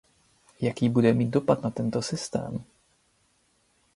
Jaký 0.61 0.89
bude 0.89 1.13
mít 1.13 1.29
dopad 1.29 1.63
na 1.63 1.69
tento 1.69 2.01
systém? 2.01 2.63